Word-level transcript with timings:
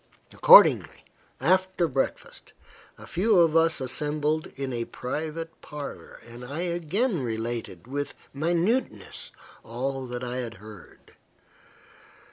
Accordingly, 0.33 1.05
after 1.39 1.87
breakfast, 1.87 2.53
a 2.97 3.05
few 3.05 3.37
of 3.37 3.55
us 3.55 3.79
assembled 3.79 4.47
in 4.55 4.73
a 4.73 4.85
private 4.85 5.51
parlour, 5.61 6.19
and 6.27 6.43
I 6.43 6.61
again 6.61 7.21
related, 7.21 7.85
with 7.85 8.15
minuteness, 8.33 9.31
all 9.61 10.07
that 10.07 10.23
I 10.23 10.37
had 10.37 10.55
heard. 10.55 11.17